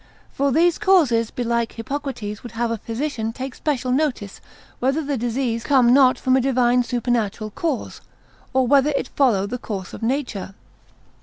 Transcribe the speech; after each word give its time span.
For 0.33 0.51
these 0.51 0.79
causes 0.79 1.29
belike 1.29 1.73
Hippocrates 1.73 2.41
would 2.41 2.53
have 2.53 2.71
a 2.71 2.79
physician 2.79 3.31
take 3.31 3.53
special 3.53 3.91
notice 3.91 4.41
whether 4.79 5.03
the 5.03 5.15
disease 5.15 5.63
come 5.63 5.93
not 5.93 6.17
from 6.17 6.35
a 6.35 6.41
divine 6.41 6.81
supernatural 6.81 7.51
cause, 7.51 8.01
or 8.51 8.65
whether 8.65 8.89
it 8.95 9.09
follow 9.09 9.45
the 9.45 9.59
course 9.59 9.93
of 9.93 10.01
nature. 10.01 10.55